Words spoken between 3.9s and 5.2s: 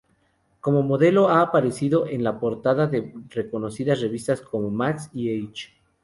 revistas como "Max"